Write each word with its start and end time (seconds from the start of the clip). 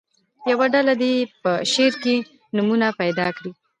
یوه 0.51 0.65
ډله 0.73 0.93
دې 1.01 1.13
په 1.41 1.51
شعر 1.71 1.93
کې 2.03 2.15
نومونه 2.55 2.87
پیدا 3.01 3.27
کړي. 3.37 3.51